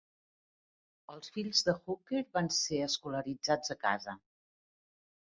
[1.15, 4.21] Els fills de Hooker van ser escolaritzats a casa.